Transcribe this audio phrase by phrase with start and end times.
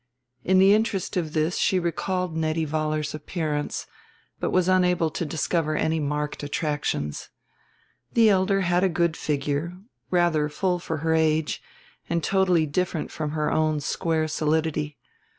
[0.43, 3.85] In the interest of this she recalled Nettie Vollar's appearance,
[4.39, 7.29] but was unable to discover any marked attractions.
[8.13, 9.77] The elder had a good figure,
[10.09, 11.61] rather full for her age,
[12.09, 14.97] and totally different from her own square solidity.